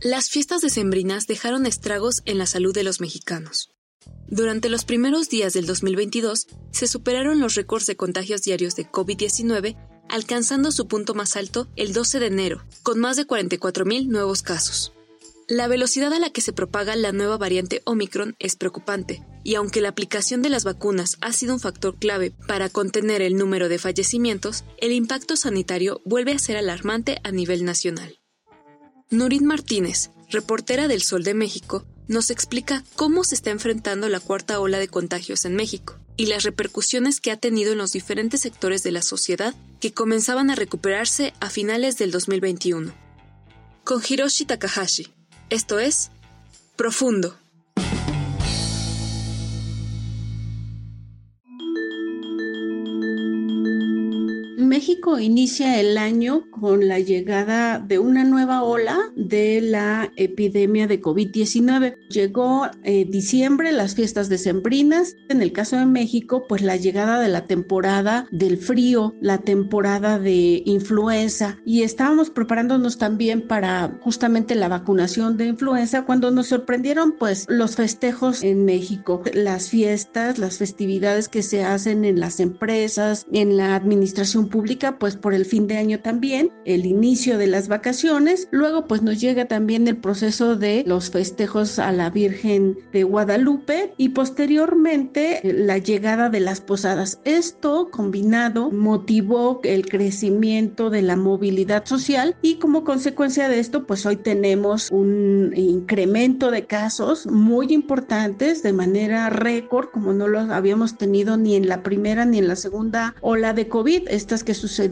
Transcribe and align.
Las 0.00 0.30
fiestas 0.30 0.60
decembrinas 0.60 1.26
dejaron 1.26 1.66
estragos 1.66 2.22
en 2.24 2.38
la 2.38 2.46
salud 2.46 2.72
de 2.72 2.84
los 2.84 3.00
mexicanos. 3.00 3.70
Durante 4.28 4.68
los 4.68 4.84
primeros 4.84 5.28
días 5.28 5.54
del 5.54 5.66
2022 5.66 6.46
se 6.70 6.86
superaron 6.86 7.40
los 7.40 7.54
récords 7.56 7.86
de 7.86 7.96
contagios 7.96 8.42
diarios 8.42 8.76
de 8.76 8.90
COVID-19, 8.90 9.76
alcanzando 10.08 10.70
su 10.70 10.86
punto 10.86 11.14
más 11.14 11.36
alto 11.36 11.66
el 11.76 11.92
12 11.92 12.20
de 12.20 12.26
enero, 12.26 12.64
con 12.82 13.00
más 13.00 13.16
de 13.16 13.26
44.000 13.26 14.06
nuevos 14.06 14.42
casos. 14.42 14.92
La 15.48 15.66
velocidad 15.66 16.12
a 16.12 16.18
la 16.18 16.30
que 16.30 16.42
se 16.42 16.52
propaga 16.52 16.94
la 16.94 17.12
nueva 17.12 17.38
variante 17.38 17.82
Omicron 17.84 18.36
es 18.38 18.54
preocupante, 18.54 19.24
y 19.48 19.54
aunque 19.54 19.80
la 19.80 19.88
aplicación 19.88 20.42
de 20.42 20.50
las 20.50 20.64
vacunas 20.64 21.16
ha 21.22 21.32
sido 21.32 21.54
un 21.54 21.58
factor 21.58 21.96
clave 21.98 22.32
para 22.46 22.68
contener 22.68 23.22
el 23.22 23.34
número 23.34 23.70
de 23.70 23.78
fallecimientos, 23.78 24.62
el 24.76 24.92
impacto 24.92 25.36
sanitario 25.36 26.02
vuelve 26.04 26.32
a 26.32 26.38
ser 26.38 26.58
alarmante 26.58 27.18
a 27.24 27.32
nivel 27.32 27.64
nacional. 27.64 28.18
Nurit 29.08 29.40
Martínez, 29.40 30.10
reportera 30.28 30.86
del 30.86 31.00
Sol 31.00 31.24
de 31.24 31.32
México, 31.32 31.86
nos 32.08 32.28
explica 32.28 32.84
cómo 32.94 33.24
se 33.24 33.36
está 33.36 33.48
enfrentando 33.48 34.10
la 34.10 34.20
cuarta 34.20 34.60
ola 34.60 34.78
de 34.78 34.88
contagios 34.88 35.46
en 35.46 35.56
México 35.56 35.96
y 36.18 36.26
las 36.26 36.42
repercusiones 36.42 37.18
que 37.18 37.30
ha 37.30 37.38
tenido 37.38 37.72
en 37.72 37.78
los 37.78 37.92
diferentes 37.92 38.42
sectores 38.42 38.82
de 38.82 38.92
la 38.92 39.00
sociedad 39.00 39.54
que 39.80 39.94
comenzaban 39.94 40.50
a 40.50 40.56
recuperarse 40.56 41.32
a 41.40 41.48
finales 41.48 41.96
del 41.96 42.10
2021. 42.10 42.92
Con 43.82 44.02
Hiroshi 44.06 44.44
Takahashi, 44.44 45.08
esto 45.48 45.78
es 45.78 46.10
Profundo. 46.76 47.38
Inicia 55.16 55.80
el 55.80 55.96
año 55.96 56.44
con 56.50 56.86
la 56.86 56.98
llegada 56.98 57.78
de 57.78 57.98
una 57.98 58.24
nueva 58.24 58.62
ola 58.62 58.98
de 59.16 59.60
la 59.60 60.12
epidemia 60.16 60.86
de 60.86 61.00
COVID-19. 61.00 61.96
Llegó 62.08 62.66
eh, 62.84 63.06
diciembre, 63.08 63.72
las 63.72 63.94
fiestas 63.94 64.28
decembrinas. 64.28 65.16
En 65.28 65.40
el 65.40 65.52
caso 65.52 65.76
de 65.76 65.86
México, 65.86 66.44
pues 66.46 66.62
la 66.62 66.76
llegada 66.76 67.20
de 67.20 67.28
la 67.28 67.46
temporada 67.46 68.26
del 68.30 68.58
frío, 68.58 69.14
la 69.20 69.38
temporada 69.38 70.18
de 70.18 70.62
influenza 70.66 71.58
y 71.64 71.82
estábamos 71.82 72.30
preparándonos 72.30 72.98
también 72.98 73.46
para 73.46 73.98
justamente 74.00 74.54
la 74.54 74.68
vacunación 74.68 75.36
de 75.36 75.46
influenza 75.46 76.04
cuando 76.04 76.30
nos 76.30 76.48
sorprendieron 76.48 77.12
pues 77.18 77.46
los 77.48 77.76
festejos 77.76 78.42
en 78.42 78.64
México, 78.64 79.22
las 79.32 79.68
fiestas, 79.70 80.38
las 80.38 80.58
festividades 80.58 81.28
que 81.28 81.42
se 81.42 81.64
hacen 81.64 82.04
en 82.04 82.20
las 82.20 82.40
empresas, 82.40 83.26
en 83.32 83.56
la 83.56 83.74
administración 83.74 84.48
pública 84.48 84.97
pues 84.98 85.16
por 85.16 85.34
el 85.34 85.44
fin 85.44 85.66
de 85.66 85.76
año 85.76 86.00
también, 86.00 86.50
el 86.64 86.86
inicio 86.86 87.38
de 87.38 87.46
las 87.46 87.68
vacaciones, 87.68 88.48
luego 88.50 88.86
pues 88.86 89.02
nos 89.02 89.20
llega 89.20 89.46
también 89.46 89.88
el 89.88 89.96
proceso 89.96 90.56
de 90.56 90.84
los 90.86 91.10
festejos 91.10 91.78
a 91.78 91.92
la 91.92 92.10
Virgen 92.10 92.78
de 92.92 93.04
Guadalupe 93.04 93.92
y 93.96 94.10
posteriormente 94.10 95.40
la 95.44 95.78
llegada 95.78 96.30
de 96.30 96.40
las 96.40 96.60
posadas. 96.60 97.20
Esto 97.24 97.90
combinado 97.90 98.70
motivó 98.70 99.60
el 99.64 99.88
crecimiento 99.88 100.90
de 100.90 101.02
la 101.02 101.16
movilidad 101.16 101.86
social 101.86 102.36
y 102.42 102.56
como 102.56 102.84
consecuencia 102.84 103.48
de 103.48 103.58
esto 103.58 103.86
pues 103.86 104.04
hoy 104.06 104.16
tenemos 104.16 104.90
un 104.90 105.52
incremento 105.56 106.50
de 106.50 106.66
casos 106.66 107.26
muy 107.26 107.72
importantes 107.72 108.62
de 108.62 108.72
manera 108.72 109.30
récord 109.30 109.88
como 109.90 110.12
no 110.12 110.28
lo 110.28 110.40
habíamos 110.40 110.96
tenido 110.96 111.36
ni 111.36 111.56
en 111.56 111.68
la 111.68 111.82
primera 111.82 112.24
ni 112.24 112.38
en 112.38 112.48
la 112.48 112.56
segunda 112.56 113.14
ola 113.20 113.52
de 113.52 113.68
COVID. 113.68 114.08
Estas 114.08 114.44
que 114.44 114.54
sucedieron 114.54 114.87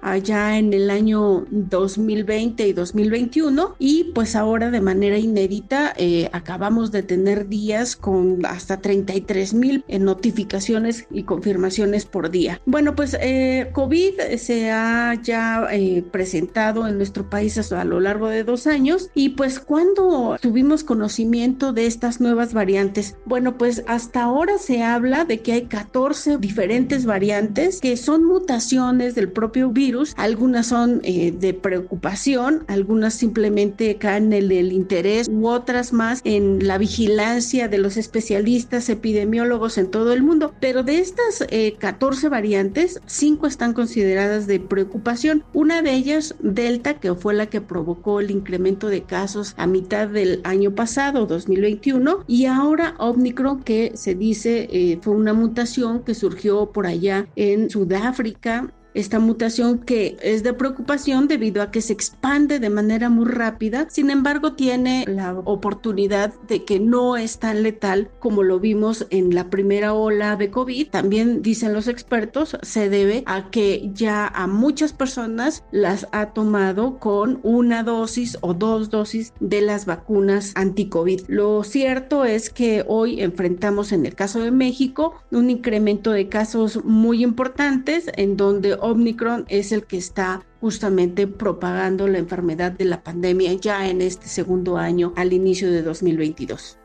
allá 0.00 0.58
en 0.58 0.72
el 0.72 0.90
año 0.90 1.44
2020 1.50 2.66
y 2.66 2.72
2021 2.72 3.76
y 3.78 4.04
pues 4.14 4.36
ahora 4.36 4.70
de 4.70 4.80
manera 4.80 5.18
inédita 5.18 5.92
eh, 5.96 6.28
acabamos 6.32 6.92
de 6.92 7.02
tener 7.02 7.48
días 7.48 7.96
con 7.96 8.44
hasta 8.44 8.80
33 8.80 9.54
mil 9.54 9.84
notificaciones 9.88 11.06
y 11.10 11.22
confirmaciones 11.24 12.06
por 12.06 12.30
día. 12.30 12.60
Bueno, 12.66 12.94
pues 12.94 13.16
eh, 13.20 13.70
COVID 13.72 14.36
se 14.36 14.70
ha 14.70 15.14
ya 15.22 15.66
eh, 15.70 16.04
presentado 16.10 16.86
en 16.86 16.96
nuestro 16.96 17.28
país 17.28 17.52
a 17.72 17.84
lo 17.84 18.00
largo 18.00 18.28
de 18.28 18.44
dos 18.44 18.66
años. 18.66 19.10
Y 19.14 19.30
pues 19.30 19.60
cuando 19.60 20.36
tuvimos 20.40 20.84
conocimiento 20.84 21.72
de 21.72 21.86
estas 21.86 22.20
nuevas 22.20 22.54
variantes, 22.54 23.16
bueno, 23.24 23.58
pues 23.58 23.84
hasta 23.86 24.22
ahora 24.22 24.58
se 24.58 24.82
habla 24.82 25.24
de 25.24 25.40
que 25.40 25.52
hay 25.52 25.62
14 25.66 26.38
diferentes 26.38 27.04
variantes 27.04 27.80
que 27.80 27.96
son 27.96 28.24
mutaciones 28.24 29.14
del 29.22 29.30
propio 29.30 29.70
virus, 29.70 30.14
algunas 30.16 30.66
son 30.66 31.00
eh, 31.04 31.30
de 31.30 31.54
preocupación, 31.54 32.64
algunas 32.66 33.14
simplemente 33.14 33.96
caen 33.96 34.32
en 34.32 34.50
el 34.50 34.72
interés 34.72 35.28
u 35.28 35.46
otras 35.46 35.92
más 35.92 36.20
en 36.24 36.66
la 36.66 36.76
vigilancia 36.76 37.68
de 37.68 37.78
los 37.78 37.96
especialistas 37.96 38.88
epidemiólogos 38.88 39.78
en 39.78 39.90
todo 39.90 40.12
el 40.12 40.24
mundo. 40.24 40.54
Pero 40.58 40.82
de 40.82 40.98
estas 40.98 41.46
14 41.78 42.26
eh, 42.26 42.30
variantes, 42.30 43.00
5 43.06 43.46
están 43.46 43.74
consideradas 43.74 44.48
de 44.48 44.58
preocupación. 44.58 45.44
Una 45.52 45.82
de 45.82 45.92
ellas, 45.92 46.34
Delta, 46.40 46.94
que 46.94 47.14
fue 47.14 47.34
la 47.34 47.46
que 47.46 47.60
provocó 47.60 48.18
el 48.18 48.32
incremento 48.32 48.88
de 48.88 49.02
casos 49.02 49.54
a 49.56 49.68
mitad 49.68 50.08
del 50.08 50.40
año 50.42 50.74
pasado, 50.74 51.26
2021, 51.26 52.24
y 52.26 52.46
ahora 52.46 52.96
Omicron, 52.98 53.62
que 53.62 53.92
se 53.94 54.16
dice 54.16 54.68
eh, 54.72 54.98
fue 55.00 55.14
una 55.14 55.32
mutación 55.32 56.02
que 56.02 56.14
surgió 56.14 56.72
por 56.72 56.86
allá 56.86 57.28
en 57.36 57.70
Sudáfrica 57.70 58.72
esta 58.94 59.18
mutación 59.18 59.78
que 59.78 60.16
es 60.22 60.42
de 60.42 60.52
preocupación 60.52 61.28
debido 61.28 61.62
a 61.62 61.70
que 61.70 61.80
se 61.80 61.92
expande 61.92 62.58
de 62.58 62.70
manera 62.70 63.08
muy 63.08 63.26
rápida, 63.26 63.86
sin 63.90 64.10
embargo 64.10 64.52
tiene 64.54 65.04
la 65.08 65.32
oportunidad 65.44 66.32
de 66.48 66.64
que 66.64 66.80
no 66.80 67.16
es 67.16 67.38
tan 67.38 67.62
letal 67.62 68.10
como 68.18 68.42
lo 68.42 68.60
vimos 68.60 69.06
en 69.10 69.34
la 69.34 69.50
primera 69.50 69.94
ola 69.94 70.36
de 70.36 70.50
COVID. 70.50 70.88
También 70.90 71.42
dicen 71.42 71.72
los 71.72 71.88
expertos, 71.88 72.56
se 72.62 72.88
debe 72.88 73.22
a 73.26 73.50
que 73.50 73.90
ya 73.94 74.26
a 74.26 74.46
muchas 74.46 74.92
personas 74.92 75.64
las 75.70 76.06
ha 76.12 76.26
tomado 76.30 76.98
con 76.98 77.40
una 77.42 77.82
dosis 77.82 78.38
o 78.40 78.54
dos 78.54 78.90
dosis 78.90 79.32
de 79.40 79.60
las 79.60 79.86
vacunas 79.86 80.52
anti-COVID. 80.54 81.22
Lo 81.28 81.64
cierto 81.64 82.24
es 82.24 82.50
que 82.50 82.84
hoy 82.86 83.20
enfrentamos 83.20 83.92
en 83.92 84.06
el 84.06 84.14
caso 84.14 84.40
de 84.40 84.50
México 84.50 85.14
un 85.30 85.50
incremento 85.50 86.10
de 86.10 86.28
casos 86.28 86.84
muy 86.84 87.22
importantes 87.22 88.10
en 88.16 88.36
donde 88.36 88.76
Omicron 88.82 89.46
es 89.48 89.72
el 89.72 89.84
que 89.84 89.96
está 89.96 90.44
justamente 90.60 91.26
propagando 91.26 92.08
la 92.08 92.18
enfermedad 92.18 92.72
de 92.72 92.84
la 92.84 93.02
pandemia 93.02 93.52
ya 93.54 93.88
en 93.88 94.02
este 94.02 94.28
segundo 94.28 94.76
año 94.76 95.12
al 95.16 95.32
inicio 95.32 95.70
de 95.70 95.82
2022 95.82 96.78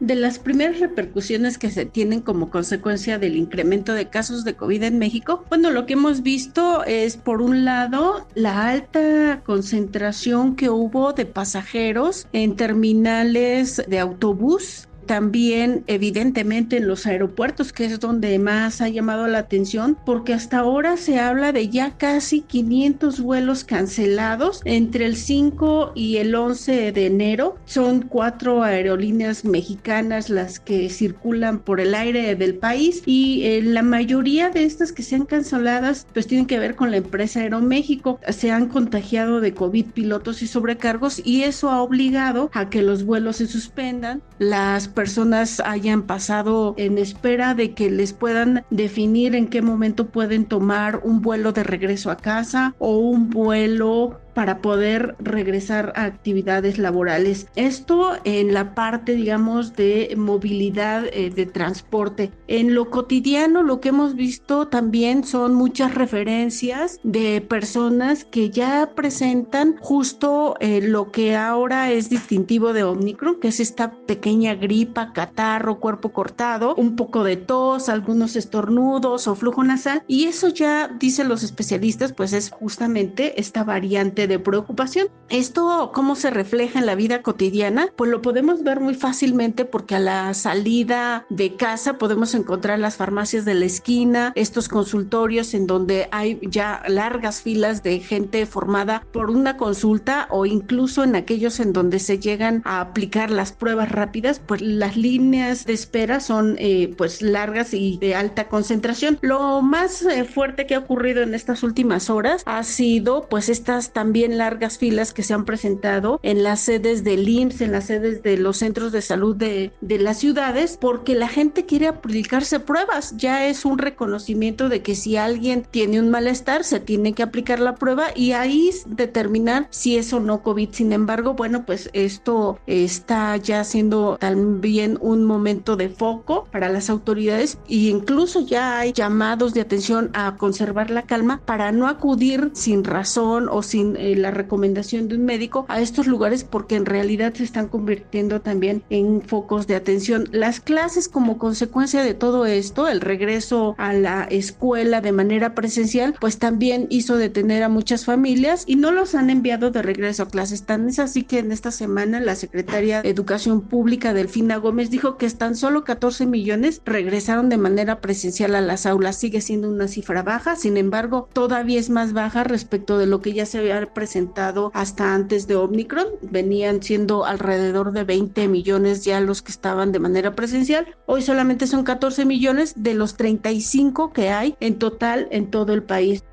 de 0.00 0.14
las 0.14 0.38
primeras 0.38 0.80
repercusiones 0.80 1.56
que 1.56 1.70
se 1.70 1.86
tienen 1.86 2.20
como 2.20 2.50
consecuencia 2.50 3.18
del 3.18 3.36
incremento 3.36 3.94
de 3.94 4.08
casos 4.08 4.44
de 4.44 4.54
COVID 4.54 4.82
en 4.82 4.98
México, 4.98 5.44
bueno, 5.48 5.70
lo 5.70 5.86
que 5.86 5.94
hemos 5.94 6.22
visto 6.22 6.84
es, 6.84 7.16
por 7.16 7.40
un 7.40 7.64
lado, 7.64 8.26
la 8.34 8.68
alta 8.68 9.40
concentración 9.44 10.56
que 10.56 10.68
hubo 10.68 11.12
de 11.12 11.26
pasajeros 11.26 12.26
en 12.32 12.56
terminales 12.56 13.82
de 13.88 13.98
autobús 13.98 14.88
también 15.06 15.84
evidentemente 15.86 16.78
en 16.78 16.88
los 16.88 17.06
aeropuertos, 17.06 17.72
que 17.72 17.86
es 17.86 18.00
donde 18.00 18.38
más 18.38 18.80
ha 18.80 18.88
llamado 18.88 19.26
la 19.26 19.38
atención, 19.38 19.96
porque 20.04 20.34
hasta 20.34 20.58
ahora 20.58 20.96
se 20.96 21.18
habla 21.18 21.52
de 21.52 21.68
ya 21.68 21.96
casi 21.96 22.40
500 22.42 23.20
vuelos 23.20 23.64
cancelados 23.64 24.60
entre 24.64 25.06
el 25.06 25.16
5 25.16 25.92
y 25.94 26.16
el 26.16 26.34
11 26.34 26.92
de 26.92 27.06
enero. 27.06 27.56
Son 27.64 28.02
cuatro 28.02 28.62
aerolíneas 28.62 29.44
mexicanas 29.44 30.30
las 30.30 30.60
que 30.60 30.88
circulan 30.90 31.58
por 31.60 31.80
el 31.80 31.94
aire 31.94 32.34
del 32.34 32.54
país 32.56 33.02
y 33.06 33.44
eh, 33.44 33.62
la 33.62 33.82
mayoría 33.82 34.50
de 34.50 34.64
estas 34.64 34.92
que 34.92 35.02
se 35.02 35.16
han 35.16 35.26
canceladas 35.26 36.06
pues 36.12 36.26
tienen 36.26 36.46
que 36.46 36.58
ver 36.58 36.74
con 36.74 36.90
la 36.90 36.98
empresa 36.98 37.40
Aeroméxico. 37.40 38.20
Se 38.28 38.50
han 38.50 38.68
contagiado 38.68 39.40
de 39.40 39.54
COVID 39.54 39.86
pilotos 39.86 40.42
y 40.42 40.46
sobrecargos 40.46 41.20
y 41.24 41.42
eso 41.42 41.70
ha 41.70 41.82
obligado 41.82 42.50
a 42.52 42.70
que 42.70 42.82
los 42.82 43.04
vuelos 43.04 43.36
se 43.36 43.46
suspendan. 43.46 44.22
Las 44.38 44.88
personas 44.94 45.60
hayan 45.60 46.02
pasado 46.02 46.74
en 46.78 46.98
espera 46.98 47.54
de 47.54 47.74
que 47.74 47.90
les 47.90 48.12
puedan 48.12 48.64
definir 48.70 49.34
en 49.34 49.48
qué 49.48 49.60
momento 49.60 50.06
pueden 50.06 50.46
tomar 50.46 51.00
un 51.04 51.20
vuelo 51.20 51.52
de 51.52 51.64
regreso 51.64 52.10
a 52.10 52.16
casa 52.16 52.74
o 52.78 52.98
un 52.98 53.30
vuelo 53.30 54.20
para 54.34 54.58
poder 54.58 55.16
regresar 55.18 55.92
a 55.96 56.04
actividades 56.04 56.78
laborales. 56.78 57.46
Esto 57.56 58.12
en 58.24 58.52
la 58.52 58.74
parte, 58.74 59.14
digamos, 59.14 59.76
de 59.76 60.14
movilidad 60.16 61.06
eh, 61.12 61.30
de 61.30 61.46
transporte. 61.46 62.30
En 62.48 62.74
lo 62.74 62.90
cotidiano, 62.90 63.62
lo 63.62 63.80
que 63.80 63.90
hemos 63.90 64.14
visto 64.14 64.68
también 64.68 65.24
son 65.24 65.54
muchas 65.54 65.94
referencias 65.94 67.00
de 67.02 67.40
personas 67.40 68.24
que 68.24 68.50
ya 68.50 68.90
presentan 68.94 69.76
justo 69.80 70.56
eh, 70.60 70.80
lo 70.82 71.10
que 71.10 71.36
ahora 71.36 71.90
es 71.90 72.10
distintivo 72.10 72.72
de 72.72 72.84
Omicron, 72.84 73.40
que 73.40 73.48
es 73.48 73.60
esta 73.60 73.92
pequeña 73.92 74.54
gripa, 74.54 75.12
catarro, 75.12 75.80
cuerpo 75.80 76.12
cortado, 76.12 76.74
un 76.74 76.96
poco 76.96 77.24
de 77.24 77.36
tos, 77.36 77.88
algunos 77.88 78.36
estornudos 78.36 79.26
o 79.28 79.34
flujo 79.34 79.62
nasal. 79.64 80.02
Y 80.06 80.24
eso 80.24 80.48
ya, 80.48 80.88
dicen 80.88 81.28
los 81.28 81.42
especialistas, 81.42 82.12
pues 82.12 82.32
es 82.32 82.50
justamente 82.50 83.40
esta 83.40 83.64
variante 83.64 84.23
de 84.26 84.38
preocupación. 84.38 85.08
Esto, 85.28 85.90
¿cómo 85.94 86.16
se 86.16 86.30
refleja 86.30 86.78
en 86.78 86.86
la 86.86 86.94
vida 86.94 87.22
cotidiana? 87.22 87.88
Pues 87.96 88.10
lo 88.10 88.22
podemos 88.22 88.62
ver 88.62 88.80
muy 88.80 88.94
fácilmente 88.94 89.64
porque 89.64 89.96
a 89.96 90.00
la 90.00 90.34
salida 90.34 91.26
de 91.30 91.56
casa 91.56 91.98
podemos 91.98 92.34
encontrar 92.34 92.78
las 92.78 92.96
farmacias 92.96 93.44
de 93.44 93.54
la 93.54 93.64
esquina, 93.64 94.32
estos 94.34 94.68
consultorios 94.68 95.54
en 95.54 95.66
donde 95.66 96.08
hay 96.12 96.38
ya 96.42 96.82
largas 96.88 97.42
filas 97.42 97.82
de 97.82 98.00
gente 98.00 98.46
formada 98.46 99.06
por 99.12 99.30
una 99.30 99.56
consulta 99.56 100.26
o 100.30 100.46
incluso 100.46 101.04
en 101.04 101.16
aquellos 101.16 101.60
en 101.60 101.72
donde 101.72 101.98
se 101.98 102.18
llegan 102.18 102.62
a 102.64 102.80
aplicar 102.80 103.30
las 103.30 103.52
pruebas 103.52 103.90
rápidas, 103.90 104.40
pues 104.46 104.60
las 104.60 104.96
líneas 104.96 105.64
de 105.66 105.72
espera 105.72 106.20
son 106.20 106.56
eh, 106.58 106.94
pues 106.96 107.22
largas 107.22 107.74
y 107.74 107.98
de 107.98 108.14
alta 108.14 108.48
concentración. 108.48 109.18
Lo 109.20 109.62
más 109.62 110.02
eh, 110.02 110.24
fuerte 110.24 110.66
que 110.66 110.74
ha 110.74 110.80
ocurrido 110.80 111.22
en 111.22 111.34
estas 111.34 111.62
últimas 111.62 112.10
horas 112.10 112.42
ha 112.46 112.62
sido 112.62 113.26
pues 113.28 113.48
estas 113.48 113.92
también 113.92 114.13
también 114.14 114.38
largas 114.38 114.78
filas 114.78 115.12
que 115.12 115.24
se 115.24 115.34
han 115.34 115.44
presentado 115.44 116.20
en 116.22 116.44
las 116.44 116.60
sedes 116.60 117.02
del 117.02 117.28
IMSS, 117.28 117.62
en 117.62 117.72
las 117.72 117.86
sedes 117.86 118.22
de 118.22 118.36
los 118.36 118.58
centros 118.58 118.92
de 118.92 119.02
salud 119.02 119.34
de, 119.34 119.72
de 119.80 119.98
las 119.98 120.20
ciudades, 120.20 120.78
porque 120.80 121.16
la 121.16 121.26
gente 121.26 121.66
quiere 121.66 121.88
aplicarse 121.88 122.60
pruebas. 122.60 123.16
Ya 123.16 123.48
es 123.48 123.64
un 123.64 123.76
reconocimiento 123.76 124.68
de 124.68 124.82
que 124.82 124.94
si 124.94 125.16
alguien 125.16 125.66
tiene 125.68 125.98
un 125.98 126.10
malestar, 126.10 126.62
se 126.62 126.78
tiene 126.78 127.12
que 127.12 127.24
aplicar 127.24 127.58
la 127.58 127.74
prueba 127.74 128.06
y 128.14 128.30
ahí 128.30 128.70
determinar 128.86 129.66
si 129.70 129.96
es 129.96 130.12
o 130.12 130.20
no 130.20 130.44
COVID. 130.44 130.68
Sin 130.70 130.92
embargo, 130.92 131.34
bueno, 131.34 131.66
pues 131.66 131.90
esto 131.92 132.60
está 132.68 133.36
ya 133.36 133.64
siendo 133.64 134.16
también 134.20 134.96
un 135.00 135.24
momento 135.24 135.74
de 135.74 135.88
foco 135.88 136.46
para 136.52 136.68
las 136.68 136.88
autoridades 136.88 137.58
e 137.68 137.88
incluso 137.88 138.46
ya 138.46 138.78
hay 138.78 138.92
llamados 138.92 139.54
de 139.54 139.62
atención 139.62 140.12
a 140.14 140.36
conservar 140.36 140.90
la 140.90 141.02
calma 141.02 141.40
para 141.44 141.72
no 141.72 141.88
acudir 141.88 142.52
sin 142.52 142.84
razón 142.84 143.48
o 143.50 143.60
sin 143.60 144.03
eh, 144.04 144.16
la 144.16 144.30
recomendación 144.30 145.08
de 145.08 145.16
un 145.16 145.24
médico 145.24 145.64
a 145.68 145.80
estos 145.80 146.06
lugares 146.06 146.44
porque 146.44 146.76
en 146.76 146.84
realidad 146.84 147.32
se 147.34 147.44
están 147.44 147.68
convirtiendo 147.68 148.40
también 148.40 148.82
en 148.90 149.22
focos 149.22 149.66
de 149.66 149.76
atención. 149.76 150.28
Las 150.30 150.60
clases 150.60 151.08
como 151.08 151.38
consecuencia 151.38 152.02
de 152.02 152.14
todo 152.14 152.44
esto, 152.44 152.88
el 152.88 153.00
regreso 153.00 153.74
a 153.78 153.92
la 153.92 154.24
escuela 154.24 155.00
de 155.00 155.12
manera 155.12 155.54
presencial, 155.54 156.14
pues 156.20 156.38
también 156.38 156.86
hizo 156.90 157.16
detener 157.16 157.62
a 157.62 157.68
muchas 157.68 158.04
familias 158.04 158.64
y 158.66 158.76
no 158.76 158.90
los 158.90 159.14
han 159.14 159.30
enviado 159.30 159.70
de 159.70 159.82
regreso 159.82 160.24
a 160.24 160.28
clases. 160.28 160.64
Tan 160.64 160.88
es 160.88 160.98
así 160.98 161.22
que 161.22 161.38
en 161.38 161.50
esta 161.50 161.70
semana 161.70 162.20
la 162.20 162.34
secretaria 162.34 163.02
de 163.02 163.08
Educación 163.08 163.62
Pública, 163.62 164.12
Delfina 164.12 164.56
Gómez, 164.56 164.90
dijo 164.90 165.16
que 165.16 165.26
están 165.26 165.56
solo 165.56 165.84
14 165.84 166.26
millones 166.26 166.82
regresaron 166.84 167.48
de 167.48 167.56
manera 167.56 168.00
presencial 168.00 168.54
a 168.54 168.60
las 168.60 168.86
aulas. 168.86 169.18
Sigue 169.18 169.40
siendo 169.40 169.68
una 169.68 169.88
cifra 169.88 170.22
baja, 170.22 170.56
sin 170.56 170.76
embargo, 170.76 171.28
todavía 171.32 171.80
es 171.80 171.90
más 171.90 172.12
baja 172.12 172.44
respecto 172.44 172.98
de 172.98 173.06
lo 173.06 173.20
que 173.20 173.32
ya 173.32 173.46
se 173.46 173.58
había 173.58 173.92
presentado 173.94 174.70
hasta 174.74 175.14
antes 175.14 175.46
de 175.46 175.56
Omicron. 175.56 176.06
Venían 176.22 176.82
siendo 176.82 177.24
alrededor 177.24 177.92
de 177.92 178.04
20 178.04 178.48
millones 178.48 179.04
ya 179.04 179.20
los 179.20 179.42
que 179.42 179.52
estaban 179.52 179.92
de 179.92 180.00
manera 180.00 180.34
presencial. 180.34 180.96
Hoy 181.06 181.22
solamente 181.22 181.66
son 181.66 181.84
14 181.84 182.24
millones 182.24 182.74
de 182.76 182.94
los 182.94 183.16
35 183.16 184.12
que 184.12 184.30
hay 184.30 184.56
en 184.60 184.78
total 184.78 185.28
en 185.30 185.50
todo 185.50 185.72
el 185.72 185.82
país. 185.82 186.24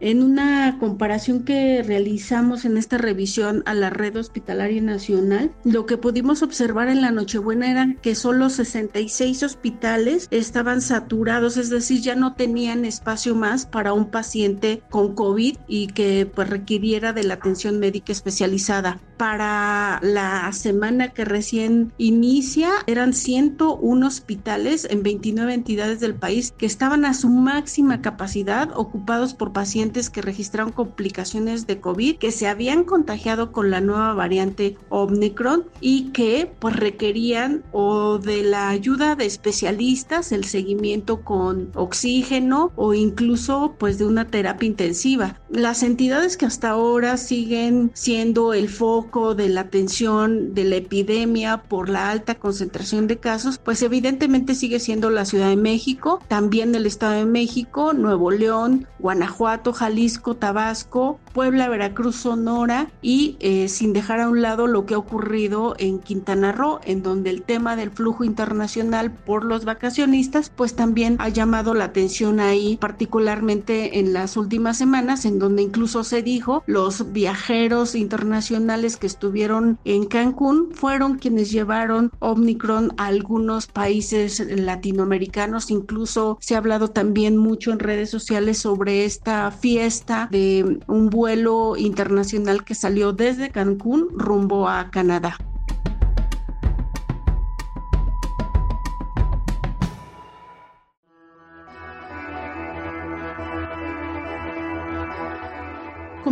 En 0.00 0.22
una 0.22 0.78
comparación 0.78 1.42
que 1.42 1.82
realizamos 1.82 2.64
en 2.64 2.76
esta 2.76 2.98
revisión 2.98 3.64
a 3.66 3.74
la 3.74 3.90
red 3.90 4.16
hospitalaria 4.16 4.80
nacional, 4.80 5.50
lo 5.64 5.86
que 5.86 5.96
pudimos 5.96 6.42
observar 6.42 6.88
en 6.88 7.02
la 7.02 7.10
Nochebuena 7.10 7.68
era 7.68 7.96
que 8.00 8.14
solo 8.14 8.48
66 8.48 9.42
hospitales 9.42 10.28
estaban 10.30 10.82
saturados, 10.82 11.56
es 11.56 11.68
decir, 11.68 12.00
ya 12.00 12.14
no 12.14 12.34
tenían 12.34 12.84
espacio 12.84 13.34
más 13.34 13.66
para 13.66 13.92
un 13.92 14.10
paciente 14.10 14.82
con 14.88 15.16
COVID 15.16 15.56
y 15.66 15.88
que 15.88 16.30
pues, 16.32 16.48
requiriera 16.48 17.12
de 17.12 17.24
la 17.24 17.34
atención 17.34 17.80
médica 17.80 18.12
especializada. 18.12 19.00
Para 19.16 19.98
la 20.00 20.52
semana 20.52 21.08
que 21.08 21.24
recién 21.24 21.92
inicia, 21.98 22.70
eran 22.86 23.12
101 23.12 24.06
hospitales 24.06 24.86
en 24.88 25.02
29 25.02 25.54
entidades 25.54 25.98
del 25.98 26.14
país 26.14 26.54
que 26.56 26.66
estaban 26.66 27.04
a 27.04 27.14
su 27.14 27.28
máxima 27.28 28.00
capacidad 28.00 28.70
ocupados 28.76 29.34
por 29.34 29.52
pacientes 29.52 29.87
que 29.88 30.22
registraron 30.22 30.70
complicaciones 30.70 31.66
de 31.66 31.80
COVID 31.80 32.18
que 32.18 32.30
se 32.30 32.46
habían 32.46 32.84
contagiado 32.84 33.52
con 33.52 33.70
la 33.70 33.80
nueva 33.80 34.12
variante 34.12 34.76
Omicron 34.90 35.64
y 35.80 36.10
que 36.10 36.50
pues 36.58 36.76
requerían 36.76 37.64
o 37.72 38.18
de 38.18 38.42
la 38.42 38.68
ayuda 38.68 39.16
de 39.16 39.24
especialistas, 39.24 40.30
el 40.30 40.44
seguimiento 40.44 41.22
con 41.22 41.70
oxígeno 41.74 42.70
o 42.76 42.92
incluso 42.92 43.74
pues 43.78 43.98
de 43.98 44.06
una 44.06 44.26
terapia 44.26 44.66
intensiva. 44.66 45.40
Las 45.48 45.82
entidades 45.82 46.36
que 46.36 46.46
hasta 46.46 46.70
ahora 46.70 47.16
siguen 47.16 47.90
siendo 47.94 48.52
el 48.52 48.68
foco 48.68 49.34
de 49.34 49.48
la 49.48 49.62
atención 49.62 50.54
de 50.54 50.64
la 50.64 50.76
epidemia 50.76 51.62
por 51.62 51.88
la 51.88 52.10
alta 52.10 52.34
concentración 52.34 53.06
de 53.06 53.18
casos, 53.18 53.58
pues 53.58 53.82
evidentemente 53.82 54.54
sigue 54.54 54.80
siendo 54.80 55.08
la 55.08 55.24
Ciudad 55.24 55.48
de 55.48 55.56
México, 55.56 56.20
también 56.28 56.74
el 56.74 56.84
Estado 56.84 57.14
de 57.14 57.24
México, 57.24 57.94
Nuevo 57.94 58.30
León, 58.30 58.86
Guanajuato, 58.98 59.72
Jalisco, 59.78 60.34
Tabasco, 60.34 61.20
Puebla, 61.38 61.68
Veracruz, 61.68 62.16
Sonora 62.16 62.90
y 63.00 63.36
eh, 63.38 63.68
sin 63.68 63.92
dejar 63.92 64.18
a 64.18 64.28
un 64.28 64.42
lado 64.42 64.66
lo 64.66 64.86
que 64.86 64.94
ha 64.94 64.98
ocurrido 64.98 65.76
en 65.78 66.00
Quintana 66.00 66.50
Roo, 66.50 66.80
en 66.82 67.04
donde 67.04 67.30
el 67.30 67.42
tema 67.42 67.76
del 67.76 67.92
flujo 67.92 68.24
internacional 68.24 69.12
por 69.12 69.44
los 69.44 69.64
vacacionistas, 69.64 70.50
pues 70.50 70.74
también 70.74 71.14
ha 71.20 71.28
llamado 71.28 71.74
la 71.74 71.84
atención 71.84 72.40
ahí, 72.40 72.76
particularmente 72.76 74.00
en 74.00 74.12
las 74.12 74.36
últimas 74.36 74.78
semanas, 74.78 75.24
en 75.26 75.38
donde 75.38 75.62
incluso 75.62 76.02
se 76.02 76.24
dijo 76.24 76.64
los 76.66 77.12
viajeros 77.12 77.94
internacionales 77.94 78.96
que 78.96 79.06
estuvieron 79.06 79.78
en 79.84 80.06
Cancún 80.06 80.70
fueron 80.72 81.18
quienes 81.18 81.52
llevaron 81.52 82.10
Omicron 82.18 82.94
a 82.96 83.06
algunos 83.06 83.68
países 83.68 84.40
latinoamericanos, 84.40 85.70
incluso 85.70 86.36
se 86.40 86.56
ha 86.56 86.58
hablado 86.58 86.88
también 86.88 87.36
mucho 87.36 87.70
en 87.70 87.78
redes 87.78 88.10
sociales 88.10 88.58
sobre 88.58 89.04
esta 89.04 89.52
fiesta 89.52 90.26
de 90.32 90.80
un 90.88 91.10
vuelo 91.10 91.27
internacional 91.76 92.64
que 92.64 92.74
salió 92.74 93.12
desde 93.12 93.50
Cancún 93.50 94.08
rumbo 94.12 94.68
a 94.68 94.90
Canadá. 94.90 95.36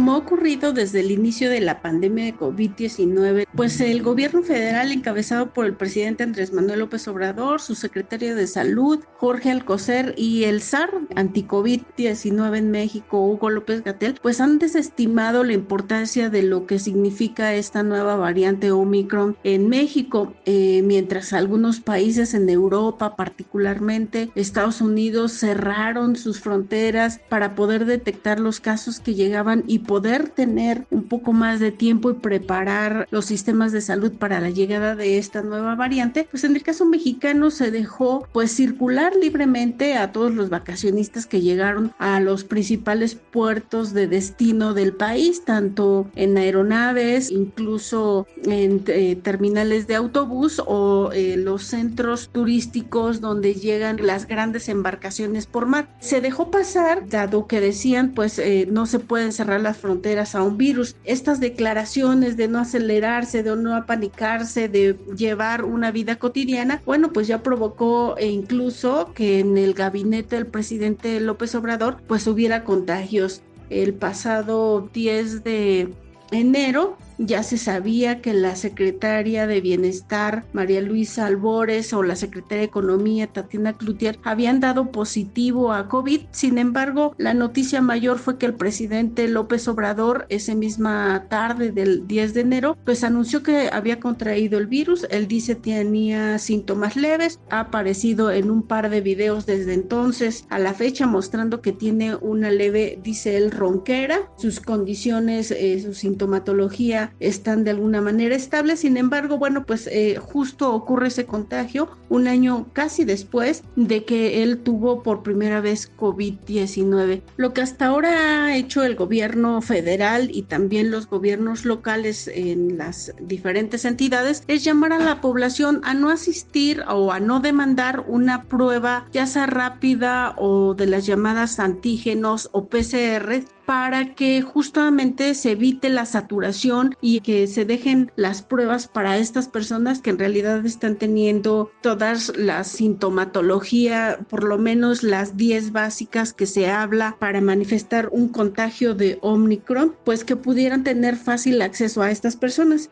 Como 0.06 0.18
ha 0.18 0.22
ocurrido 0.22 0.72
desde 0.72 1.00
el 1.00 1.10
inicio 1.10 1.50
de 1.50 1.60
la 1.60 1.82
pandemia 1.82 2.26
de 2.26 2.36
COVID-19, 2.36 3.48
pues 3.56 3.80
el 3.80 4.04
gobierno 4.04 4.44
federal 4.44 4.92
encabezado 4.92 5.52
por 5.52 5.66
el 5.66 5.74
presidente 5.74 6.22
Andrés 6.22 6.52
Manuel 6.52 6.78
López 6.78 7.08
Obrador, 7.08 7.60
su 7.60 7.74
secretario 7.74 8.36
de 8.36 8.46
Salud, 8.46 9.00
Jorge 9.16 9.50
Alcocer 9.50 10.14
y 10.16 10.44
el 10.44 10.62
SAR 10.62 10.90
anti-COVID-19 11.16 12.56
en 12.56 12.70
México, 12.70 13.20
Hugo 13.20 13.50
López 13.50 13.82
Gatel, 13.82 14.14
pues 14.22 14.40
han 14.40 14.60
desestimado 14.60 15.42
la 15.42 15.54
importancia 15.54 16.30
de 16.30 16.44
lo 16.44 16.68
que 16.68 16.78
significa 16.78 17.54
esta 17.54 17.82
nueva 17.82 18.14
variante 18.14 18.70
Omicron 18.70 19.36
en 19.42 19.68
México, 19.68 20.34
eh, 20.44 20.82
mientras 20.84 21.32
algunos 21.32 21.80
países 21.80 22.32
en 22.32 22.48
Europa, 22.48 23.16
particularmente 23.16 24.30
Estados 24.36 24.80
Unidos, 24.80 25.32
cerraron 25.32 26.14
sus 26.14 26.38
fronteras 26.38 27.18
para 27.28 27.56
poder 27.56 27.86
detectar 27.86 28.38
los 28.38 28.60
casos 28.60 29.00
que 29.00 29.16
llegaban 29.16 29.64
y 29.66 29.80
poder 29.80 29.95
tener 30.00 30.86
un 30.90 31.04
poco 31.04 31.32
más 31.32 31.60
de 31.60 31.72
tiempo 31.72 32.10
y 32.10 32.14
preparar 32.14 33.06
los 33.10 33.26
sistemas 33.26 33.72
de 33.72 33.80
salud 33.80 34.12
para 34.12 34.40
la 34.40 34.50
llegada 34.50 34.94
de 34.94 35.18
esta 35.18 35.42
nueva 35.42 35.74
variante, 35.74 36.26
pues 36.30 36.44
en 36.44 36.54
el 36.56 36.62
caso 36.62 36.84
mexicano 36.86 37.50
se 37.50 37.70
dejó 37.70 38.26
pues 38.32 38.52
circular 38.52 39.14
libremente 39.16 39.96
a 39.96 40.12
todos 40.12 40.34
los 40.34 40.50
vacacionistas 40.50 41.26
que 41.26 41.40
llegaron 41.40 41.92
a 41.98 42.20
los 42.20 42.44
principales 42.44 43.14
puertos 43.14 43.92
de 43.92 44.06
destino 44.06 44.74
del 44.74 44.92
país, 44.92 45.44
tanto 45.44 46.08
en 46.14 46.36
aeronaves, 46.36 47.30
incluso 47.30 48.26
en 48.44 48.82
eh, 48.86 49.16
terminales 49.16 49.86
de 49.86 49.94
autobús 49.94 50.62
o 50.66 51.10
eh, 51.12 51.36
los 51.36 51.64
centros 51.64 52.30
turísticos 52.30 53.20
donde 53.20 53.54
llegan 53.54 54.04
las 54.04 54.26
grandes 54.26 54.68
embarcaciones 54.68 55.46
por 55.46 55.66
mar. 55.66 55.88
Se 56.00 56.20
dejó 56.20 56.50
pasar, 56.50 57.08
dado 57.08 57.46
que 57.46 57.60
decían 57.60 58.12
pues 58.14 58.38
eh, 58.38 58.66
no 58.70 58.86
se 58.86 58.98
pueden 58.98 59.32
cerrar 59.32 59.60
las 59.60 59.76
fronteras 59.86 60.34
a 60.34 60.42
un 60.42 60.56
virus. 60.56 60.96
Estas 61.04 61.38
declaraciones 61.38 62.36
de 62.36 62.48
no 62.48 62.58
acelerarse, 62.58 63.44
de 63.44 63.54
no 63.54 63.76
apanicarse, 63.76 64.68
de 64.68 64.96
llevar 65.16 65.64
una 65.64 65.92
vida 65.92 66.16
cotidiana, 66.16 66.82
bueno, 66.84 67.12
pues 67.12 67.28
ya 67.28 67.44
provocó 67.44 68.16
e 68.18 68.26
incluso 68.26 69.12
que 69.14 69.38
en 69.38 69.56
el 69.56 69.74
gabinete 69.74 70.34
del 70.34 70.48
presidente 70.48 71.20
López 71.20 71.54
Obrador 71.54 71.98
pues 72.08 72.26
hubiera 72.26 72.64
contagios. 72.64 73.42
El 73.70 73.94
pasado 73.94 74.88
10 74.92 75.44
de 75.44 75.94
enero 76.32 76.98
ya 77.18 77.42
se 77.42 77.58
sabía 77.58 78.20
que 78.20 78.34
la 78.34 78.56
secretaria 78.56 79.46
de 79.46 79.60
Bienestar, 79.60 80.44
María 80.52 80.80
Luisa 80.80 81.26
Albores, 81.26 81.92
o 81.92 82.02
la 82.02 82.16
secretaria 82.16 82.58
de 82.58 82.64
Economía, 82.64 83.26
Tatiana 83.26 83.76
Cloutier, 83.76 84.18
habían 84.24 84.60
dado 84.60 84.90
positivo 84.90 85.72
a 85.72 85.88
COVID. 85.88 86.22
Sin 86.30 86.58
embargo, 86.58 87.14
la 87.18 87.34
noticia 87.34 87.80
mayor 87.80 88.18
fue 88.18 88.38
que 88.38 88.46
el 88.46 88.54
presidente 88.54 89.28
López 89.28 89.66
Obrador, 89.68 90.26
esa 90.28 90.54
misma 90.54 91.26
tarde 91.28 91.72
del 91.72 92.06
10 92.06 92.34
de 92.34 92.40
enero, 92.40 92.76
pues 92.84 93.04
anunció 93.04 93.42
que 93.42 93.68
había 93.72 94.00
contraído 94.00 94.58
el 94.58 94.66
virus. 94.66 95.06
Él 95.10 95.28
dice 95.28 95.54
tenía 95.54 96.38
síntomas 96.38 96.96
leves, 96.96 97.40
ha 97.50 97.60
aparecido 97.60 98.30
en 98.30 98.50
un 98.50 98.62
par 98.62 98.90
de 98.90 99.00
videos 99.00 99.46
desde 99.46 99.74
entonces 99.74 100.44
a 100.50 100.58
la 100.58 100.74
fecha 100.74 101.06
mostrando 101.06 101.60
que 101.60 101.72
tiene 101.72 102.14
una 102.16 102.50
leve, 102.50 102.98
dice 103.02 103.36
él, 103.36 103.50
ronquera. 103.50 104.30
Sus 104.36 104.60
condiciones, 104.60 105.50
eh, 105.50 105.80
su 105.80 105.94
sintomatología 105.94 107.05
están 107.20 107.64
de 107.64 107.70
alguna 107.70 108.00
manera 108.00 108.34
estables. 108.34 108.80
Sin 108.80 108.96
embargo, 108.96 109.38
bueno, 109.38 109.64
pues 109.64 109.86
eh, 109.86 110.18
justo 110.20 110.72
ocurre 110.72 111.08
ese 111.08 111.26
contagio 111.26 111.88
un 112.08 112.28
año 112.28 112.66
casi 112.72 113.04
después 113.04 113.62
de 113.76 114.04
que 114.04 114.42
él 114.42 114.58
tuvo 114.58 115.02
por 115.02 115.22
primera 115.22 115.60
vez 115.60 115.92
COVID-19. 115.96 117.22
Lo 117.36 117.52
que 117.52 117.62
hasta 117.62 117.86
ahora 117.86 118.44
ha 118.44 118.56
hecho 118.56 118.84
el 118.84 118.96
gobierno 118.96 119.60
federal 119.62 120.30
y 120.32 120.42
también 120.42 120.90
los 120.90 121.08
gobiernos 121.08 121.64
locales 121.64 122.28
en 122.28 122.78
las 122.78 123.12
diferentes 123.20 123.84
entidades 123.84 124.44
es 124.48 124.64
llamar 124.64 124.92
a 124.92 124.98
la 124.98 125.20
población 125.20 125.80
a 125.84 125.94
no 125.94 126.10
asistir 126.10 126.82
o 126.88 127.12
a 127.12 127.20
no 127.20 127.40
demandar 127.40 128.04
una 128.06 128.44
prueba 128.44 129.06
ya 129.12 129.26
sea 129.26 129.46
rápida 129.46 130.34
o 130.36 130.74
de 130.74 130.86
las 130.86 131.06
llamadas 131.06 131.58
antígenos 131.58 132.48
o 132.52 132.66
PCR 132.68 133.44
para 133.66 134.14
que 134.14 134.40
justamente 134.42 135.34
se 135.34 135.50
evite 135.50 135.88
la 135.88 136.06
saturación 136.06 136.96
y 137.00 137.20
que 137.20 137.46
se 137.48 137.64
dejen 137.64 138.12
las 138.16 138.42
pruebas 138.42 138.86
para 138.86 139.18
estas 139.18 139.48
personas 139.48 140.00
que 140.00 140.10
en 140.10 140.18
realidad 140.18 140.64
están 140.64 140.96
teniendo 140.96 141.70
todas 141.82 142.36
la 142.36 142.62
sintomatología, 142.64 144.20
por 144.30 144.44
lo 144.44 144.56
menos 144.56 145.02
las 145.02 145.36
10 145.36 145.72
básicas 145.72 146.32
que 146.32 146.46
se 146.46 146.70
habla 146.70 147.16
para 147.18 147.40
manifestar 147.40 148.08
un 148.12 148.28
contagio 148.28 148.94
de 148.94 149.18
Omicron, 149.20 149.96
pues 150.04 150.24
que 150.24 150.36
pudieran 150.36 150.84
tener 150.84 151.16
fácil 151.16 151.60
acceso 151.60 152.02
a 152.02 152.10
estas 152.10 152.36
personas 152.36 152.90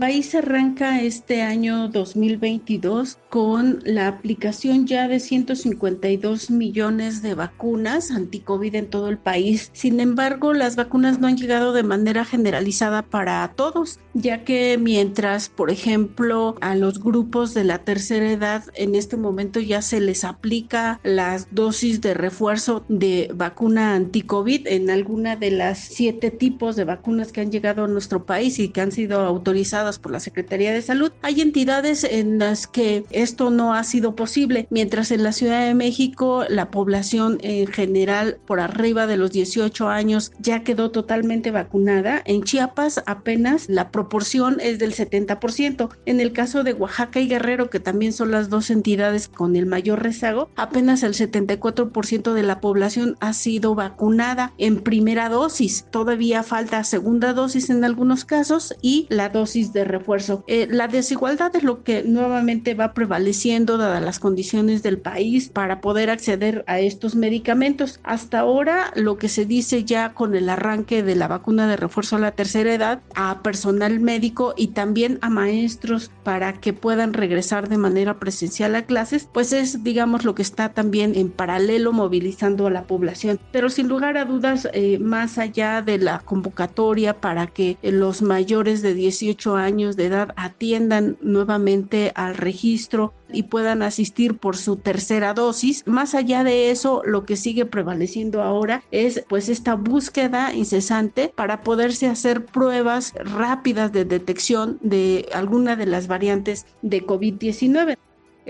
país 0.00 0.34
arranca 0.34 1.02
este 1.02 1.42
año 1.42 1.88
2022 1.88 3.18
con 3.28 3.80
la 3.84 4.08
aplicación 4.08 4.86
ya 4.86 5.06
de 5.06 5.20
152 5.20 6.50
millones 6.50 7.20
de 7.20 7.34
vacunas 7.34 8.10
anti-COVID 8.10 8.74
en 8.76 8.88
todo 8.88 9.08
el 9.08 9.18
país. 9.18 9.70
Sin 9.74 10.00
embargo, 10.00 10.54
las 10.54 10.74
vacunas 10.74 11.20
no 11.20 11.26
han 11.26 11.36
llegado 11.36 11.74
de 11.74 11.82
manera 11.82 12.24
generalizada 12.24 13.02
para 13.02 13.46
todos, 13.54 14.00
ya 14.14 14.42
que 14.42 14.78
mientras, 14.78 15.50
por 15.50 15.70
ejemplo, 15.70 16.56
a 16.62 16.74
los 16.74 17.04
grupos 17.04 17.52
de 17.52 17.64
la 17.64 17.84
tercera 17.84 18.32
edad 18.32 18.64
en 18.74 18.94
este 18.94 19.18
momento 19.18 19.60
ya 19.60 19.82
se 19.82 20.00
les 20.00 20.24
aplica 20.24 20.98
las 21.02 21.46
dosis 21.54 22.00
de 22.00 22.14
refuerzo 22.14 22.86
de 22.88 23.30
vacuna 23.34 23.94
anti-COVID 23.94 24.66
en 24.66 24.88
alguna 24.88 25.36
de 25.36 25.50
las 25.50 25.78
siete 25.78 26.30
tipos 26.30 26.74
de 26.74 26.84
vacunas 26.84 27.32
que 27.32 27.42
han 27.42 27.52
llegado 27.52 27.84
a 27.84 27.88
nuestro 27.88 28.24
país 28.24 28.58
y 28.58 28.70
que 28.70 28.80
han 28.80 28.92
sido 28.92 29.20
autorizadas 29.20 29.89
por 29.98 30.12
la 30.12 30.20
Secretaría 30.20 30.72
de 30.72 30.82
Salud. 30.82 31.12
Hay 31.22 31.40
entidades 31.40 32.04
en 32.04 32.38
las 32.38 32.66
que 32.66 33.04
esto 33.10 33.50
no 33.50 33.74
ha 33.74 33.84
sido 33.84 34.14
posible, 34.14 34.66
mientras 34.70 35.10
en 35.10 35.22
la 35.22 35.32
Ciudad 35.32 35.66
de 35.66 35.74
México 35.74 36.44
la 36.48 36.70
población 36.70 37.38
en 37.42 37.66
general 37.66 38.38
por 38.46 38.60
arriba 38.60 39.06
de 39.06 39.16
los 39.16 39.30
18 39.30 39.88
años 39.88 40.32
ya 40.38 40.62
quedó 40.62 40.90
totalmente 40.90 41.50
vacunada. 41.50 42.22
En 42.24 42.42
Chiapas 42.42 43.02
apenas 43.06 43.68
la 43.68 43.90
proporción 43.90 44.58
es 44.60 44.78
del 44.78 44.94
70%. 44.94 45.90
En 46.06 46.20
el 46.20 46.32
caso 46.32 46.64
de 46.64 46.74
Oaxaca 46.74 47.20
y 47.20 47.28
Guerrero, 47.28 47.70
que 47.70 47.80
también 47.80 48.12
son 48.12 48.30
las 48.30 48.48
dos 48.48 48.70
entidades 48.70 49.28
con 49.28 49.56
el 49.56 49.66
mayor 49.66 50.02
rezago, 50.02 50.50
apenas 50.56 51.02
el 51.02 51.14
74% 51.14 52.32
de 52.32 52.42
la 52.42 52.60
población 52.60 53.16
ha 53.20 53.32
sido 53.32 53.74
vacunada 53.74 54.52
en 54.58 54.80
primera 54.80 55.28
dosis. 55.28 55.86
Todavía 55.90 56.42
falta 56.42 56.84
segunda 56.84 57.32
dosis 57.32 57.70
en 57.70 57.84
algunos 57.84 58.24
casos 58.24 58.74
y 58.82 59.06
la 59.08 59.28
dosis 59.28 59.69
de 59.72 59.84
refuerzo. 59.84 60.44
Eh, 60.46 60.66
la 60.70 60.88
desigualdad 60.88 61.54
es 61.54 61.62
lo 61.62 61.82
que 61.82 62.02
nuevamente 62.02 62.74
va 62.74 62.94
prevaleciendo 62.94 63.78
dadas 63.78 64.02
las 64.02 64.18
condiciones 64.18 64.82
del 64.82 64.98
país 64.98 65.48
para 65.48 65.80
poder 65.80 66.10
acceder 66.10 66.64
a 66.66 66.80
estos 66.80 67.14
medicamentos. 67.14 68.00
Hasta 68.02 68.40
ahora 68.40 68.92
lo 68.94 69.18
que 69.18 69.28
se 69.28 69.46
dice 69.46 69.84
ya 69.84 70.14
con 70.14 70.34
el 70.34 70.48
arranque 70.48 71.02
de 71.02 71.14
la 71.14 71.28
vacuna 71.28 71.66
de 71.66 71.76
refuerzo 71.76 72.16
a 72.16 72.20
la 72.20 72.32
tercera 72.32 72.74
edad 72.74 73.00
a 73.14 73.42
personal 73.42 74.00
médico 74.00 74.54
y 74.56 74.68
también 74.68 75.18
a 75.22 75.30
maestros 75.30 76.10
para 76.24 76.54
que 76.54 76.72
puedan 76.72 77.12
regresar 77.12 77.68
de 77.68 77.78
manera 77.78 78.18
presencial 78.18 78.74
a 78.74 78.82
clases, 78.82 79.28
pues 79.32 79.52
es 79.52 79.82
digamos 79.84 80.24
lo 80.24 80.34
que 80.34 80.42
está 80.42 80.70
también 80.70 81.14
en 81.14 81.30
paralelo 81.30 81.92
movilizando 81.92 82.66
a 82.66 82.70
la 82.70 82.84
población. 82.84 83.38
Pero 83.52 83.70
sin 83.70 83.88
lugar 83.88 84.16
a 84.16 84.24
dudas, 84.24 84.68
eh, 84.72 84.98
más 84.98 85.38
allá 85.38 85.82
de 85.82 85.98
la 85.98 86.20
convocatoria 86.20 87.20
para 87.20 87.46
que 87.46 87.78
los 87.82 88.22
mayores 88.22 88.82
de 88.82 88.94
18 88.94 89.56
años 89.56 89.59
de 89.60 90.06
edad 90.06 90.32
atiendan 90.36 91.18
nuevamente 91.20 92.12
al 92.14 92.34
registro 92.34 93.12
y 93.32 93.44
puedan 93.44 93.82
asistir 93.82 94.38
por 94.38 94.56
su 94.56 94.76
tercera 94.76 95.34
dosis. 95.34 95.84
Más 95.86 96.14
allá 96.14 96.44
de 96.44 96.70
eso, 96.70 97.02
lo 97.04 97.24
que 97.24 97.36
sigue 97.36 97.66
prevaleciendo 97.66 98.42
ahora 98.42 98.82
es 98.90 99.22
pues 99.28 99.48
esta 99.48 99.74
búsqueda 99.74 100.54
incesante 100.54 101.32
para 101.34 101.62
poderse 101.62 102.06
hacer 102.06 102.46
pruebas 102.46 103.12
rápidas 103.16 103.92
de 103.92 104.04
detección 104.04 104.78
de 104.80 105.28
alguna 105.34 105.76
de 105.76 105.86
las 105.86 106.06
variantes 106.06 106.66
de 106.82 107.06
COVID-19 107.06 107.96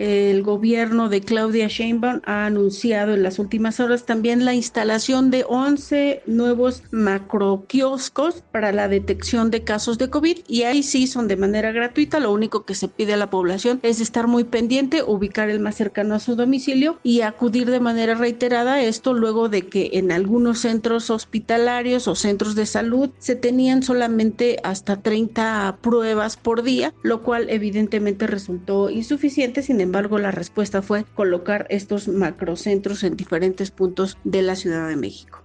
el 0.00 0.42
gobierno 0.42 1.11
de 1.11 1.21
Claudia 1.21 1.69
Sheinbaum 1.69 2.23
ha 2.25 2.47
anunciado 2.47 3.12
en 3.12 3.23
las 3.23 3.38
últimas 3.38 3.80
horas 3.80 4.07
también 4.07 4.47
la 4.47 4.54
instalación 4.54 5.30
de 5.30 5.45
11 5.47 6.23
nuevos 6.26 6.83
macroquioscos 6.90 8.42
para 8.50 8.73
la 8.73 8.88
detección 8.88 9.50
de 9.50 9.62
casos 9.62 9.99
de 9.99 10.09
COVID 10.09 10.38
y 10.49 10.62
ahí 10.62 10.83
sí 10.83 11.07
son 11.07 11.28
de 11.28 11.37
manera 11.37 11.71
gratuita. 11.71 12.19
Lo 12.19 12.33
único 12.33 12.64
que 12.64 12.75
se 12.75 12.88
pide 12.88 13.12
a 13.12 13.19
la 13.19 13.28
población 13.28 13.78
es 13.83 14.00
estar 14.00 14.26
muy 14.26 14.45
pendiente, 14.45 15.02
ubicar 15.02 15.50
el 15.50 15.61
más 15.61 15.75
cercano 15.75 16.14
a 16.14 16.19
su 16.19 16.35
domicilio 16.35 16.99
y 17.02 17.21
acudir 17.21 17.71
de 17.71 17.80
manera 17.80 18.14
reiterada 18.14 18.75
a 18.75 18.83
esto 18.83 19.12
luego 19.12 19.50
de 19.50 19.66
que 19.66 19.90
en 19.92 20.12
algunos 20.12 20.61
centros 20.61 21.11
hospitalarios 21.11 22.09
o 22.09 22.14
centros 22.14 22.54
de 22.54 22.64
salud 22.64 23.11
se 23.19 23.37
tenían 23.37 23.83
solamente 23.83 24.61
hasta 24.62 25.02
30 25.02 25.76
pruebas 25.83 26.38
por 26.38 26.62
día, 26.62 26.95
lo 27.02 27.23
cual 27.23 27.50
evidentemente 27.50 28.26
resultó 28.26 28.88
insuficiente. 28.88 29.62
Sin 29.62 29.78
embargo, 29.78 29.89
la 30.18 30.30
respuesta 30.30 30.82
fue 30.82 31.04
colocar 31.14 31.66
estos 31.68 32.09
macrocentros 32.09 33.02
en 33.02 33.16
diferentes 33.16 33.70
puntos 33.70 34.18
de 34.25 34.42
la 34.42 34.56
Ciudad 34.56 34.88
de 34.88 34.97
México. 34.97 35.39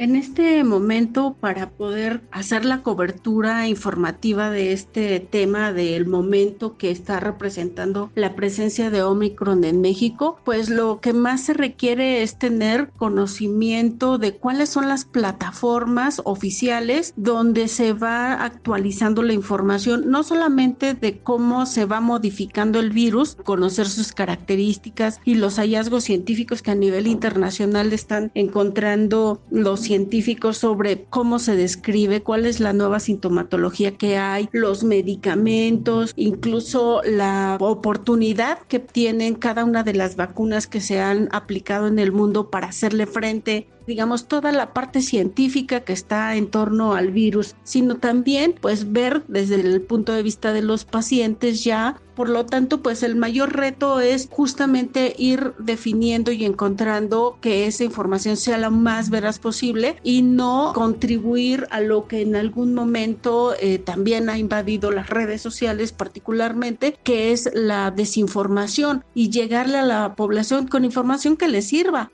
En 0.00 0.16
este 0.16 0.64
momento, 0.64 1.36
para 1.38 1.68
poder 1.68 2.22
hacer 2.30 2.64
la 2.64 2.82
cobertura 2.82 3.68
informativa 3.68 4.48
de 4.48 4.72
este 4.72 5.20
tema 5.20 5.74
del 5.74 6.06
momento 6.06 6.78
que 6.78 6.90
está 6.90 7.20
representando 7.20 8.10
la 8.14 8.34
presencia 8.34 8.88
de 8.88 9.02
Omicron 9.02 9.62
en 9.62 9.82
México, 9.82 10.40
pues 10.42 10.70
lo 10.70 11.02
que 11.02 11.12
más 11.12 11.42
se 11.42 11.52
requiere 11.52 12.22
es 12.22 12.38
tener 12.38 12.88
conocimiento 12.96 14.16
de 14.16 14.36
cuáles 14.36 14.70
son 14.70 14.88
las 14.88 15.04
plataformas 15.04 16.22
oficiales 16.24 17.12
donde 17.16 17.68
se 17.68 17.92
va 17.92 18.42
actualizando 18.42 19.22
la 19.22 19.34
información, 19.34 20.10
no 20.10 20.22
solamente 20.22 20.94
de 20.94 21.18
cómo 21.18 21.66
se 21.66 21.84
va 21.84 22.00
modificando 22.00 22.80
el 22.80 22.88
virus, 22.88 23.36
conocer 23.44 23.86
sus 23.86 24.12
características 24.14 25.20
y 25.26 25.34
los 25.34 25.56
hallazgos 25.56 26.04
científicos 26.04 26.62
que 26.62 26.70
a 26.70 26.74
nivel 26.74 27.06
internacional 27.06 27.92
están 27.92 28.30
encontrando 28.34 29.42
los 29.50 29.89
científicos 29.90 30.56
sobre 30.56 31.02
cómo 31.10 31.40
se 31.40 31.56
describe, 31.56 32.22
cuál 32.22 32.46
es 32.46 32.60
la 32.60 32.72
nueva 32.72 33.00
sintomatología 33.00 33.96
que 33.96 34.18
hay, 34.18 34.48
los 34.52 34.84
medicamentos, 34.84 36.12
incluso 36.14 37.02
la 37.04 37.56
oportunidad 37.58 38.60
que 38.68 38.78
tienen 38.78 39.34
cada 39.34 39.64
una 39.64 39.82
de 39.82 39.94
las 39.94 40.14
vacunas 40.14 40.68
que 40.68 40.80
se 40.80 41.00
han 41.00 41.28
aplicado 41.32 41.88
en 41.88 41.98
el 41.98 42.12
mundo 42.12 42.50
para 42.50 42.68
hacerle 42.68 43.06
frente 43.06 43.66
digamos, 43.90 44.28
toda 44.28 44.52
la 44.52 44.72
parte 44.72 45.02
científica 45.02 45.80
que 45.80 45.92
está 45.92 46.36
en 46.36 46.48
torno 46.48 46.94
al 46.94 47.10
virus, 47.10 47.56
sino 47.64 47.96
también 47.96 48.54
pues 48.60 48.92
ver 48.92 49.24
desde 49.26 49.56
el 49.56 49.82
punto 49.82 50.12
de 50.12 50.22
vista 50.22 50.52
de 50.52 50.62
los 50.62 50.84
pacientes 50.84 51.64
ya. 51.64 52.00
Por 52.20 52.28
lo 52.28 52.44
tanto, 52.44 52.82
pues 52.82 53.02
el 53.02 53.16
mayor 53.16 53.56
reto 53.56 53.98
es 53.98 54.28
justamente 54.30 55.14
ir 55.16 55.54
definiendo 55.58 56.32
y 56.32 56.44
encontrando 56.44 57.38
que 57.40 57.66
esa 57.66 57.82
información 57.82 58.36
sea 58.36 58.58
la 58.58 58.68
más 58.68 59.08
veraz 59.08 59.38
posible 59.38 59.96
y 60.02 60.20
no 60.20 60.72
contribuir 60.74 61.66
a 61.70 61.80
lo 61.80 62.08
que 62.08 62.20
en 62.20 62.36
algún 62.36 62.74
momento 62.74 63.54
eh, 63.58 63.78
también 63.78 64.28
ha 64.28 64.36
invadido 64.36 64.90
las 64.90 65.08
redes 65.08 65.40
sociales 65.40 65.92
particularmente, 65.92 66.94
que 67.04 67.32
es 67.32 67.48
la 67.54 67.90
desinformación 67.90 69.02
y 69.14 69.30
llegarle 69.30 69.78
a 69.78 69.86
la 69.86 70.14
población 70.14 70.68
con 70.68 70.84
información 70.84 71.38
que 71.38 71.48
le 71.48 71.62
sirva. 71.62 72.10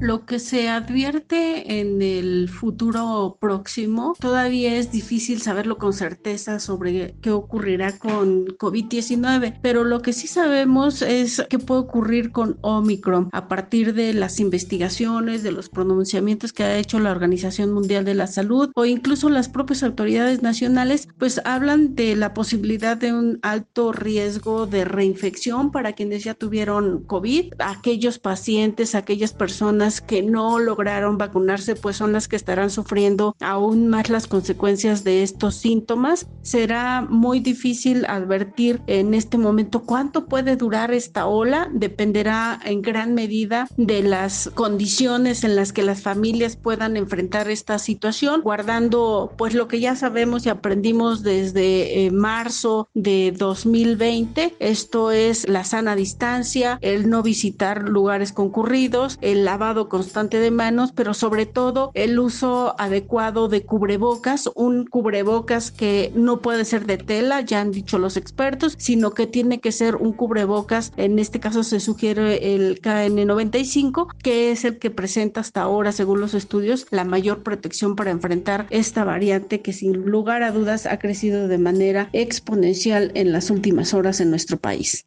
Lo 0.00 0.26
que 0.26 0.38
se 0.38 0.68
advierte 0.68 1.80
en 1.80 2.02
el 2.02 2.48
futuro 2.48 3.36
próximo, 3.40 4.14
todavía 4.20 4.76
es 4.76 4.92
difícil 4.92 5.42
saberlo 5.42 5.76
con 5.76 5.92
certeza 5.92 6.60
sobre 6.60 7.16
qué 7.20 7.32
ocurrirá 7.32 7.98
con 7.98 8.46
COVID-19, 8.46 9.58
pero 9.60 9.82
lo 9.82 10.00
que 10.00 10.12
sí 10.12 10.28
sabemos 10.28 11.02
es 11.02 11.42
qué 11.50 11.58
puede 11.58 11.80
ocurrir 11.80 12.30
con 12.30 12.58
Omicron 12.60 13.28
a 13.32 13.48
partir 13.48 13.92
de 13.92 14.14
las 14.14 14.38
investigaciones, 14.38 15.42
de 15.42 15.50
los 15.50 15.68
pronunciamientos 15.68 16.52
que 16.52 16.62
ha 16.62 16.78
hecho 16.78 17.00
la 17.00 17.10
Organización 17.10 17.72
Mundial 17.72 18.04
de 18.04 18.14
la 18.14 18.28
Salud 18.28 18.70
o 18.76 18.84
incluso 18.84 19.28
las 19.28 19.48
propias 19.48 19.82
autoridades 19.82 20.42
nacionales, 20.42 21.08
pues 21.18 21.40
hablan 21.44 21.96
de 21.96 22.14
la 22.14 22.34
posibilidad 22.34 22.96
de 22.96 23.12
un 23.12 23.40
alto 23.42 23.90
riesgo 23.90 24.66
de 24.66 24.84
reinfección 24.84 25.72
para 25.72 25.94
quienes 25.94 26.22
ya 26.22 26.34
tuvieron 26.34 27.02
COVID, 27.02 27.54
aquellos 27.58 28.20
pacientes, 28.20 28.94
aquellas 28.94 29.32
personas 29.32 29.87
que 30.00 30.22
no 30.22 30.58
lograron 30.58 31.18
vacunarse, 31.18 31.74
pues 31.74 31.96
son 31.96 32.12
las 32.12 32.28
que 32.28 32.36
estarán 32.36 32.70
sufriendo 32.70 33.36
aún 33.40 33.88
más 33.88 34.10
las 34.10 34.26
consecuencias 34.26 35.04
de 35.04 35.22
estos 35.22 35.56
síntomas. 35.56 36.26
Será 36.42 37.06
muy 37.08 37.40
difícil 37.40 38.04
advertir 38.06 38.80
en 38.86 39.14
este 39.14 39.38
momento 39.38 39.84
cuánto 39.84 40.26
puede 40.26 40.56
durar 40.56 40.92
esta 40.92 41.26
ola. 41.26 41.68
Dependerá 41.72 42.60
en 42.64 42.82
gran 42.82 43.14
medida 43.14 43.68
de 43.76 44.02
las 44.02 44.50
condiciones 44.54 45.44
en 45.44 45.56
las 45.56 45.72
que 45.72 45.82
las 45.82 46.02
familias 46.02 46.56
puedan 46.56 46.96
enfrentar 46.96 47.50
esta 47.50 47.78
situación, 47.78 48.42
guardando 48.42 49.32
pues 49.36 49.54
lo 49.54 49.68
que 49.68 49.80
ya 49.80 49.96
sabemos 49.96 50.46
y 50.46 50.48
aprendimos 50.48 51.22
desde 51.22 52.06
eh, 52.06 52.10
marzo 52.10 52.88
de 52.94 53.34
2020. 53.36 54.56
Esto 54.58 55.10
es 55.10 55.48
la 55.48 55.64
sana 55.64 55.96
distancia, 55.96 56.78
el 56.80 57.08
no 57.08 57.22
visitar 57.22 57.88
lugares 57.88 58.32
concurridos, 58.32 59.18
el 59.20 59.44
lavado 59.44 59.77
constante 59.86 60.40
de 60.40 60.50
manos, 60.50 60.92
pero 60.92 61.14
sobre 61.14 61.46
todo 61.46 61.90
el 61.94 62.18
uso 62.18 62.74
adecuado 62.78 63.48
de 63.48 63.64
cubrebocas, 63.64 64.50
un 64.54 64.86
cubrebocas 64.86 65.70
que 65.70 66.10
no 66.14 66.40
puede 66.40 66.64
ser 66.64 66.86
de 66.86 66.98
tela, 66.98 67.42
ya 67.42 67.60
han 67.60 67.70
dicho 67.70 67.98
los 67.98 68.16
expertos, 68.16 68.74
sino 68.78 69.12
que 69.12 69.26
tiene 69.26 69.60
que 69.60 69.72
ser 69.72 69.96
un 69.96 70.12
cubrebocas, 70.12 70.92
en 70.96 71.18
este 71.18 71.38
caso 71.38 71.62
se 71.62 71.80
sugiere 71.80 72.54
el 72.54 72.80
KN95, 72.80 74.08
que 74.22 74.50
es 74.50 74.64
el 74.64 74.78
que 74.78 74.90
presenta 74.90 75.40
hasta 75.40 75.62
ahora, 75.62 75.92
según 75.92 76.20
los 76.20 76.34
estudios, 76.34 76.86
la 76.90 77.04
mayor 77.04 77.42
protección 77.42 77.94
para 77.94 78.10
enfrentar 78.10 78.66
esta 78.70 79.04
variante 79.04 79.60
que 79.60 79.72
sin 79.72 80.06
lugar 80.06 80.42
a 80.42 80.50
dudas 80.50 80.86
ha 80.86 80.98
crecido 80.98 81.48
de 81.48 81.58
manera 81.58 82.08
exponencial 82.12 83.12
en 83.14 83.32
las 83.32 83.50
últimas 83.50 83.94
horas 83.94 84.20
en 84.20 84.30
nuestro 84.30 84.56
país. 84.56 85.06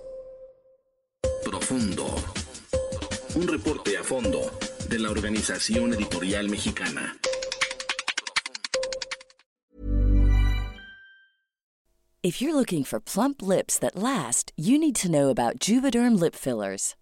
Profundo. 1.51 2.05
Un 3.35 3.45
reporte 3.45 3.97
a 3.97 4.03
fondo 4.03 4.39
de 4.87 4.97
la 4.97 5.09
Organización 5.09 5.93
Editorial 5.93 6.47
Mexicana. 6.47 7.17
If 12.23 12.41
you're 12.41 12.55
looking 12.55 12.85
for 12.85 13.01
plump 13.01 13.41
lips 13.41 13.77
that 13.79 13.97
last, 13.97 14.53
you 14.55 14.79
need 14.79 14.95
to 14.95 15.11
know 15.11 15.27
about 15.29 15.59
Juvederm 15.59 16.17
lip 16.17 16.35
fillers. 16.35 16.95